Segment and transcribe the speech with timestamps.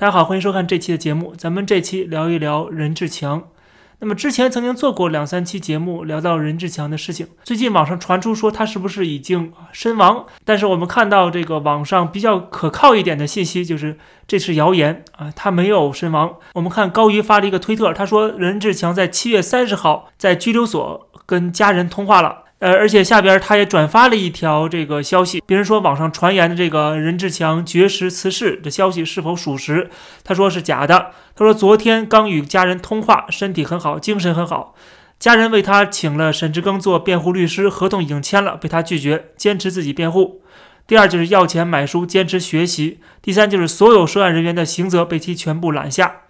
[0.00, 1.34] 大家好，欢迎收看这期的节目。
[1.36, 3.50] 咱们这期聊一聊任志强。
[3.98, 7.28] 那么之前曾经做过两三期节目，聊到任志强的事情。
[7.44, 10.24] 最近网上传出说他是不是已经身亡？
[10.42, 16.36] 但是我们看到这个网上比较可靠一点的信息，就是这是谣言啊，他没有身亡。
[16.54, 22.44] 我们看高瑜发了一个推特，他说任志强在七月三十号在拘留所跟家人通话了。
[22.60, 29.88] 呃，而且下边他也转发了一条这个消息，别人说网上传言的这个任志强绝食辞世的消息是否属实？
[30.22, 31.12] 他说是假的。
[31.34, 34.74] 他说昨天刚与家人通话，身体很好，精神很好。
[35.18, 40.42] 家人为他请了沈志庚做辩护律师，合同已经签了，被他拒绝，坚持自己辩护。
[40.86, 43.00] 第二就是要钱买书，坚持学习。
[43.22, 46.22] 第三就是所有涉案人员的刑责被其全部揽下。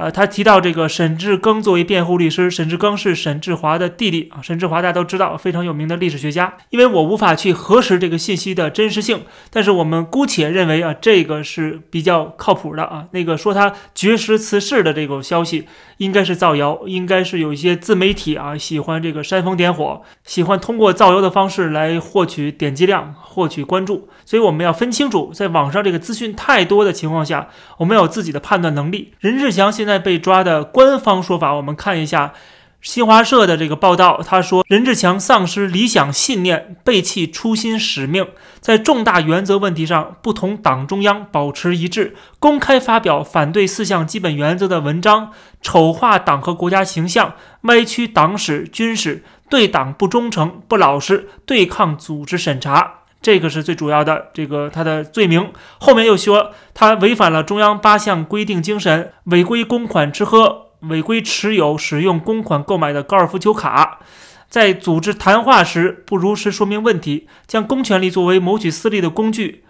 [0.00, 4.40] 呃，他提到这个沈志庚作为辩护律师，沈志庚是沈志华的弟弟啊。
[4.40, 6.54] 沈志华大家都知道，非常有名的历史学家。
[6.70, 13.08] 因为我无法去核实这个信息的真实性，但是我们姑且认为啊，这个是比较靠谱的啊。
[13.10, 15.66] 那个说他绝食辞世的这个消息，
[15.98, 24.08] 应该是造谣，应该是有一些自媒体啊喜欢这个煽风点火，喜欢通过造谣的方式来获取点击量、获取关注。
[24.24, 29.12] 所以我们要分清楚，在网上这个资讯太多的情况下，我们有自己的判断能力。
[29.20, 29.89] 任志强现在。
[29.90, 32.32] 在被抓的官方说法，我们看一下
[32.80, 34.22] 新华社的这个报道。
[34.24, 38.28] 他说，任志强丧失理想信念，背弃初心使命，
[38.60, 52.99] 在重大原则问题上不同党中央保持一致，公开发表反对四项基本原则的文章，丑化党和国家形象，歪曲党史军史，对党不忠诚不老实，对抗组织审查。
[53.22, 64.00] 这个是最主要的，这个他的罪名后面又说他违反了中央八项规定精神，违规公款吃喝，违规持有使用公款购买的高尔夫球卡，
[64.48, 69.64] 在组织谈话时不如实说明问题，将公权力作为谋取私利的工具。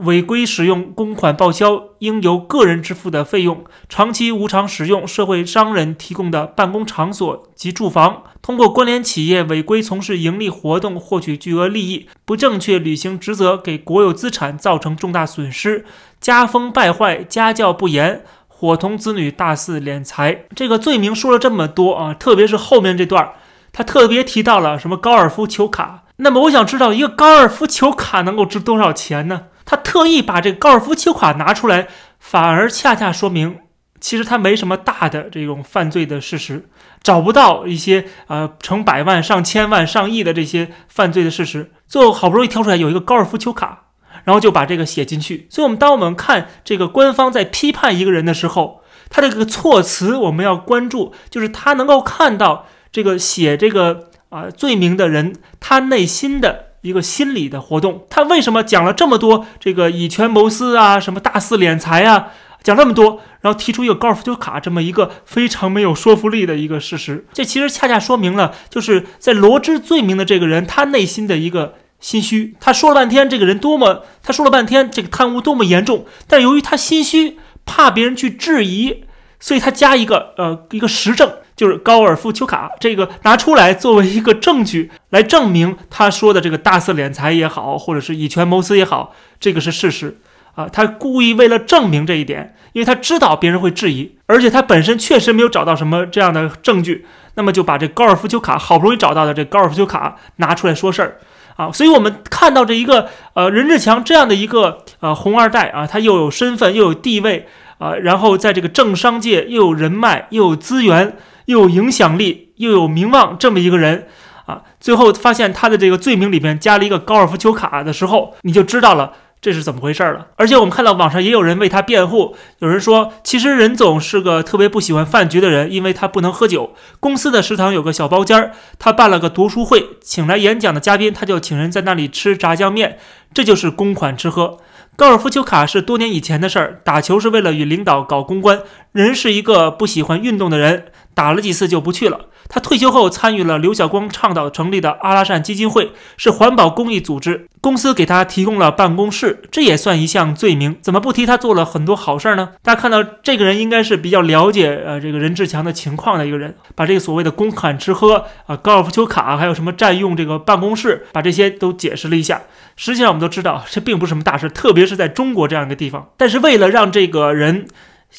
[0.00, 15.84] 违规使用公款报销应由个人支付的费用，长期无偿使用社会商人提供的办公场所及住房，通过关联企业违规从事盈利活动获取巨额利益，不正确履行职责给国有资产造成重大损失，
[16.18, 20.44] 家风败坏，家教不严，伙同子女大肆敛财。
[20.56, 23.32] 这个罪名说了这么多啊，特别是后面这段，
[23.70, 26.04] 他特别提到了什么高尔夫球卡。
[26.22, 29.46] 那么我想知道，一个高尔夫球卡能够值多少钱呢？
[29.64, 31.88] 他特意把这个高尔夫球卡拿出来，
[32.18, 33.58] 反而恰恰说明，
[34.00, 36.68] 其实他没什么大的这种犯罪的事实，
[37.02, 41.72] 找不到一些呃成百万、上千万、上亿的这些犯罪的事实。
[41.86, 43.84] 最后好不容易挑出来有一个高尔夫球卡，
[44.24, 45.46] 然后就把这个写进去。
[45.50, 56.70] 所以，我们当我们看这个官方在批判一个人的时候，他这个措辞我们要关注，就是他能够看到这个写这个啊罪名的人他内心的。
[56.82, 62.28] 一个心理的活动，他为什么讲了这么多这个以权谋私啊，什么大肆敛财啊，
[62.62, 72.56] 讲这么多，然后提出一个高尔夫球卡这么一个非常没有说服力的一个事实，这其实恰恰说明了，就是在罗织罪名的这个人他内心的一个心虚。
[72.58, 77.36] 他说了半天这个人多么，他说了半天这个贪污多么严重，但由于他心虚，
[77.66, 79.04] 怕别人去质疑，
[79.40, 81.28] 所以他加一个呃一个实证。
[81.56, 90.18] 就是高尔夫球卡，这个拿出来作为一个证据来证明他说的这个大肆敛财也好，或者是以权谋私也好，这个是事实
[90.54, 90.66] 啊。
[90.72, 101.18] 他故意为了证明这一点，因为他知道别人会质疑，而且他本身确实没有找到什么这样的证据，那么就把这高尔夫球卡好不容易找到的这高尔夫球卡拿出来说事儿
[101.56, 101.70] 啊。
[101.70, 107.46] 所以我们看到这一个呃任志强这样的一个呃红二代啊，他又有身份又有地位
[107.80, 111.16] 啊，然后在这个政商界又有人脉又有资源。
[111.46, 114.06] 又有影响力又有名望，这么一个人
[114.46, 120.28] 啊，最后发现他的这个罪名里面加了一个高尔夫球卡的时候，你就知道了这是怎么回事了。
[120.36, 126.72] 而且我们看到网上也有人为他辩护，有人说其实任总是个特别不喜欢饭局的人，因为他不能喝酒。
[127.00, 132.98] 公司的食堂有个小包间儿，他办了个读书会，请来演讲的嘉宾，他就请人在那里吃炸酱面，
[133.34, 134.58] 这就是公款吃喝。
[135.00, 138.60] 高尔夫球卡是多年以前的事儿，打球是为了与领导搞公关。
[138.92, 140.92] 人是一个不喜欢运动的人。
[141.20, 142.18] 打了几次就不去了。
[142.48, 147.46] 他退休后参与了刘晓光倡导成立的阿拉善基金会，是环保公益组织。
[147.60, 150.78] 公司给他提供了办公室，这也算一项罪名。
[150.80, 152.52] 怎么不提他做了很多好事儿呢？
[152.62, 162.40] 大家看到这个人应该是比较了解呃这个任志强的情况的一个人，把这个所谓的公款吃喝啊、高尔夫球卡，还有什么占用这个办公室，把这些都解释了一下。
[162.76, 166.08] 实际上我们都知道，这并不是什么大事，特别是在中国这样一个地方。
[166.16, 167.66] 但是为了让这个人。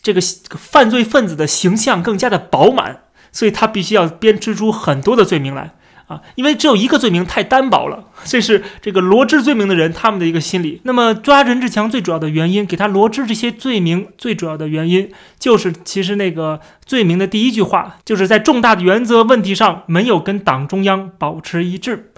[0.02, 0.22] 这个
[0.58, 3.02] 犯罪分子的形象更加的饱满，
[3.32, 5.74] 所以他必须要编织出很多的罪名来
[6.08, 10.82] 啊，因为只有一个罪名太单薄了，这是这个罗织罪名的人他们的一个心理。
[10.84, 15.10] 那么抓任志强最主要的原因，给他罗织这些罪名最主要的原因，
[15.40, 22.12] 就是其实那个罪名的第一句话，就是在重大的原则问题上没有跟党中央保持一致，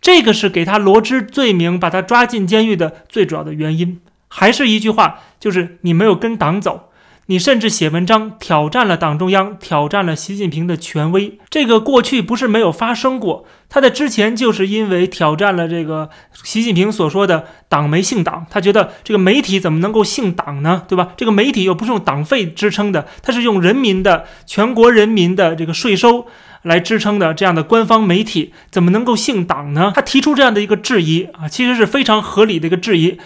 [0.00, 4.00] 这个是给他罗织罪名、把他抓进监狱的最主要的原因。
[4.28, 6.88] 还是一句话，就是你没有跟党走。
[7.26, 11.38] 你甚至写文章挑战了党中央，挑战了习近平的权威。
[11.48, 16.10] 这个过去不是没有发生过，他在之前就是因为挑战了这个
[16.42, 20.82] 习近平所说的“党没姓党”，他觉得这个媒体怎么能够姓党呢？
[20.86, 21.12] 对吧？
[21.16, 26.26] 这个媒体又不是用党费支撑的，它是用人民的、全国人民的这个税收
[26.60, 29.92] 来支撑的，这样的官方媒体怎么能够姓党呢？
[29.94, 33.18] 他提出这样的一个质疑啊，其实是非常合理的一个质疑。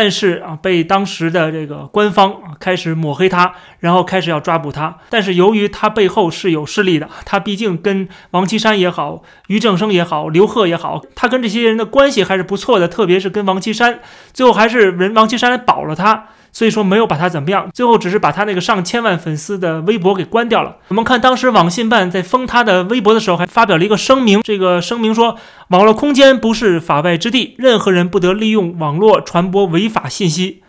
[0.00, 4.96] 但是啊，被当时的这个官方啊开始抹黑他，然后开始要抓捕他。
[5.10, 12.86] 但是由于他背后是有势力的，他毕竟跟王岐山也好、于正声也好、刘贺也好，他跟这些人的关系还是不错的。
[12.86, 13.98] 特别是跟王岐山，
[14.32, 16.26] 最后还是人王岐山保了他。
[16.52, 20.76] 所以说没有把他怎么样，最后只是把他那个上千万粉丝的微博给关掉了。
[20.88, 24.40] 我们看当时网信办在封他的微博的时候，还发表了一个声明。
[24.42, 25.36] 这个声明说，
[25.68, 30.62] 网络空间不是法外之地，任何人不得利用网络传播违法信息。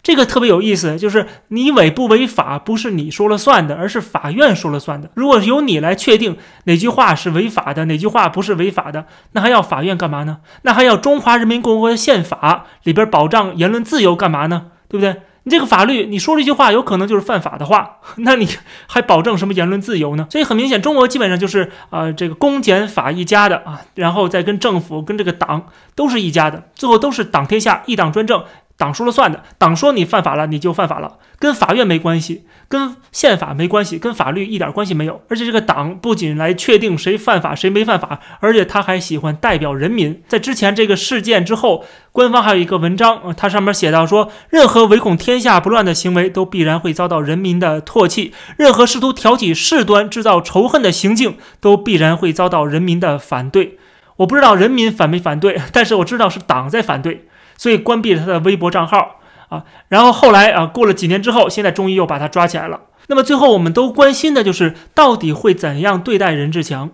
[0.00, 5.10] 这个特别有意思，就是你违不违法，不是你说了算的，而是法院说了算的。
[5.14, 10.38] 如果由你来确定哪句话是违法的，哪句话不是违法的，那还要法院干嘛呢？
[10.62, 14.66] 那还要中华人民共和国的宪法里边保障言论自由干嘛呢？
[14.88, 15.14] 对不对？
[15.44, 18.46] 你这个法律，你说这句话有可能就是犯法的话， 那你
[18.86, 20.26] 还保证什么言论自由呢？
[20.30, 28.44] 所以很明显，中国基本上就是啊，这个公检法一家的啊，然后再跟政府、跟这个党都是一家的，最后都是党天下，一党专政。
[28.78, 35.20] 党说了算的，党说你犯法了，你就犯法了，跟法院没关系，跟宪法没关系，跟法律一点关系没有。
[35.28, 40.22] 而且这个党不仅来确定谁犯法谁没犯法，而且他还喜欢代表人民。
[40.28, 53.76] 在之前这个事件之后，官方还有一个文章，它上面写到说，任何唯恐天下不乱的行为都必然会遭到人民的唾弃，任何试图挑起事端、制造仇恨的行径都必然会遭到人民的反对。
[54.18, 57.26] 我不知道人民反没反对，但是我知道是党在反对。
[57.58, 59.20] 所以关闭了他的微博账号
[59.50, 62.80] 啊，然后后来啊，过了几年之后，现在终于又把他抓起来了。
[63.08, 66.90] 那么最后我们都关心的就是，到底会怎样对待任志强？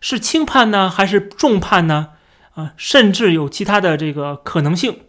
[0.00, 2.08] 是轻判呢，还是重判呢？
[2.54, 5.00] 啊，甚至有其他的这个可能性。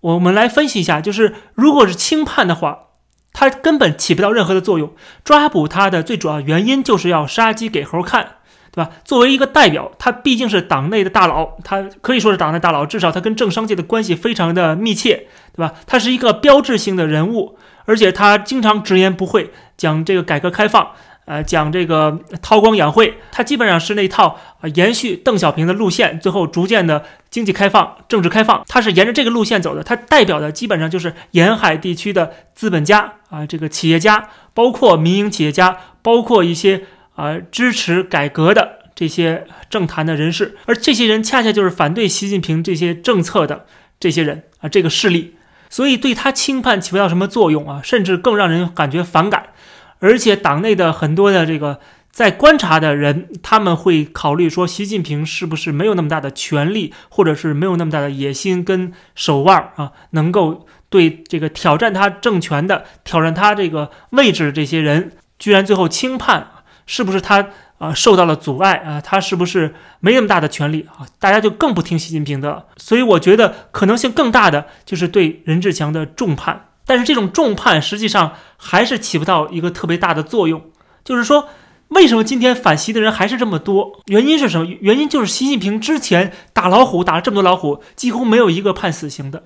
[0.00, 2.86] 我们来分析一下，就是如果是轻判的话，
[3.32, 4.94] 他根本起不到任何的作用。
[5.22, 8.36] 抓捕他的最主要原因就是要杀鸡给猴看。
[8.74, 8.90] 对吧？
[9.04, 15.74] 作为一个代表，他毕竟是党内的大佬，他可以说是党内大佬，至少他跟政商界的关系非常的密切，对吧？
[15.86, 20.92] 他是一个标志性的人物，而且他经常直言不讳，讲这个改革开放，
[21.26, 29.84] 呃，讲这个韬光养晦，他基本上是那套啊延续邓小平的路线，最后逐渐的经济开放、政治开放，他是沿着这个路线走的。
[29.84, 36.84] 他代表的基本上就是沿海地区的资本家啊，这个企业家，包括民营企业家，包括一些。
[37.14, 43.66] 啊，支持改革的这些政坛的人士，而这些人恰恰就是反对习近平这些政策的
[43.98, 45.36] 这些人啊，这个势力，
[45.70, 49.50] 所以对他轻判起不到什么作用啊，甚至更让人感觉反感。
[49.98, 51.80] 而且党内的很多的这个
[52.10, 66.48] 在观察的人，他们会考虑说，习近平是不是没有那么大的权力，或者是没有那么大的野心跟手腕啊，能够对这个挑战他政权的、挑战他这个位置的这些人，居然最后轻判。
[66.86, 67.48] 是不是他
[67.78, 69.00] 啊受到了阻碍啊？
[69.00, 71.06] 他是不是没那么大的权利啊？
[71.18, 72.66] 大家就更不听习近平的。
[72.76, 76.68] 所以我觉得可能性更大的就是对任志强的重判。
[76.84, 80.62] 但是这种重判实际上还是起不到一个特别大的作用。
[81.04, 81.48] 就是说，
[81.88, 84.00] 为什么今天反习的人还是这么多？
[84.06, 84.66] 原因是什么？
[84.80, 89.44] 原因就是习近平之前打老虎打了这么多老虎，几乎没有一个判死刑的。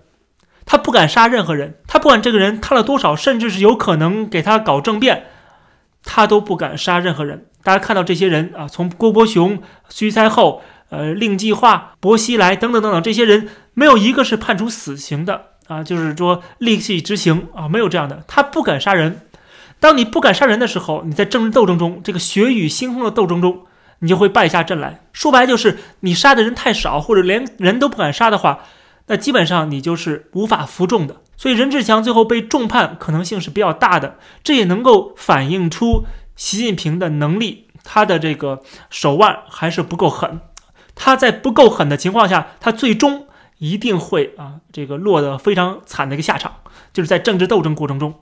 [0.64, 5.26] 他不敢杀任何人，他不管这个人贪了多少，甚至是有可能给他搞政变。
[6.06, 7.44] 他都不敢杀任何人。
[7.62, 9.60] 大家看到这些人啊，从郭伯雄、
[9.90, 18.22] 徐才厚、呃令计划、薄熙来等等等等，这些人没有一个是判处死刑的啊，就是说立即执行啊，没有这样的。
[18.26, 19.20] 他不敢杀人。
[19.78, 23.66] 当你不敢杀人的时候，你在政治斗争中，这个血雨腥风的斗争中，
[23.98, 25.00] 你就会败下阵来。
[25.12, 28.60] 说白就是你杀的人太少，或者连人都不敢杀的话，
[29.08, 31.16] 那基本上你就是无法服众的。
[31.36, 40.40] 所以任志强最后被重判可能性是比较大的，这也能够反映出习近平的能力，他的这个手腕还是不够狠。
[40.94, 43.26] 他在不够狠的情况下，他最终
[43.58, 46.54] 一定会啊，这个落得非常惨的一个下场，
[46.94, 48.14] 就是在政治斗争过程中。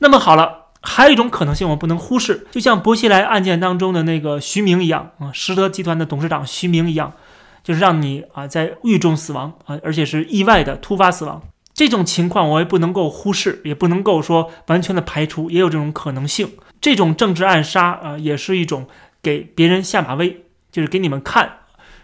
[0.00, 7.14] 那么好了，还有一种可能性，我不能忽视，就像薄熙来案件当中的那个徐明一样啊，实德集团的董事长徐明一样，
[7.62, 11.40] 就是让你啊在狱中死亡啊，而且是意外的突发死亡。
[11.74, 16.52] 这种情况我也不能够忽视，也不能够说完全的排除，也有这种可能性。
[16.80, 18.86] 这种政治暗杀啊，也是一种
[19.20, 21.58] 给别人下马威，就是给你们看，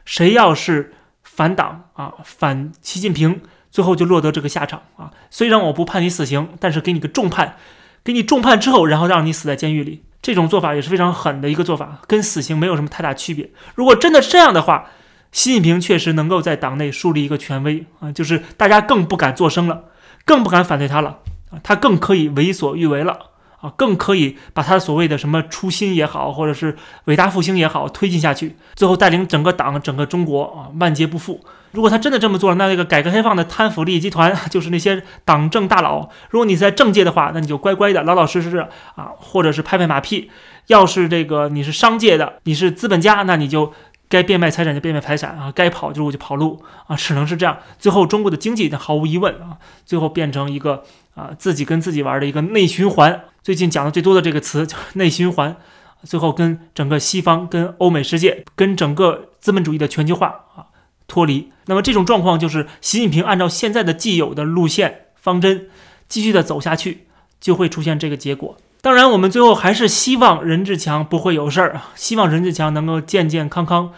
[0.04, 5.12] 谁要是反党啊，反习近平，最后就落得这个下场啊。
[5.30, 7.56] 虽然我不判你死刑，但是给你个重判。
[8.02, 13.50] 给你重判之后，然后让你死在监狱里，这种做法也是非常狠的一个做法，跟死刑没有什么太大区别。
[13.74, 14.90] 如果真的这样的话，
[15.32, 19.84] 习近平确实能够在党内树立一个权威啊，就是大家更不敢作声了，
[20.24, 21.18] 更不敢反对他了
[21.50, 23.26] 啊，他更可以为所欲为了。
[23.60, 31.44] 啊，更可以把他所谓的什么初心也好，或者是伟大复兴也好推进下去，最后带领整个党、整个中国啊万劫不复。
[31.72, 36.08] 如果他真的这么做了，那那个改革开放的贪腐利益集团 就是那些党政大佬。
[36.30, 40.30] 如果你在政界的话，那你就乖乖的、老老实实啊，或者是拍拍马屁；
[40.68, 43.74] 要是这个你是商界的，你是资本家，那你就。
[44.10, 47.58] 该变卖财产就变卖财产啊，该跑路就跑路啊，只能是这样。
[47.78, 50.82] 最后，中国的经济毫无疑问啊，最后变成一个
[51.14, 53.22] 啊自己跟自己玩的一个内循环。
[53.40, 55.56] 最近讲的最多的这个词叫 内循环，
[56.02, 60.26] 最后跟整个西方、跟欧美世界、跟整个资本主义的全球化
[60.56, 60.66] 啊
[61.06, 61.52] 脱离。
[61.66, 65.68] 那么这种状况就是习近平按照现在的既有的路线方针
[66.08, 67.06] 继续的走下去，
[67.40, 68.56] 就会出现这个结果。
[68.82, 73.92] 当然，我们最后还是希望任志强不会有事儿啊，希望任志强能够健健康康、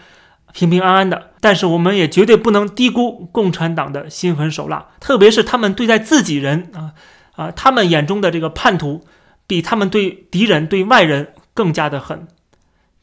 [0.51, 1.31] 平平安安的。
[1.39, 6.91] 但是，我们也绝对不能低估共产党的心狠手辣，特别是他们对待自己人啊
[7.35, 9.05] 啊，他们眼中的这个叛徒，
[9.47, 12.27] 比他们对敌人、对外人更加的狠。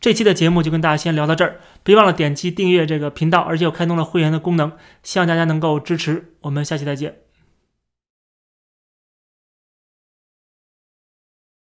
[0.01, 4.73] 这期的节目就跟大家先聊到这儿，别忘了点击订阅这个频道，而且我开通了会员的功能，
[5.03, 6.35] 希望大家能够支持。
[6.43, 7.30] 我们下期再见。